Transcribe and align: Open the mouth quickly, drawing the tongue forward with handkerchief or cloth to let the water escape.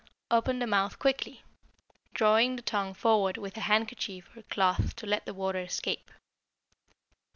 Open 0.31 0.57
the 0.57 0.65
mouth 0.65 0.97
quickly, 0.97 1.43
drawing 2.15 2.55
the 2.55 2.63
tongue 2.63 2.95
forward 2.95 3.37
with 3.37 3.55
handkerchief 3.55 4.35
or 4.35 4.41
cloth 4.41 4.95
to 4.95 5.05
let 5.05 5.27
the 5.27 5.33
water 5.35 5.59
escape. 5.59 6.09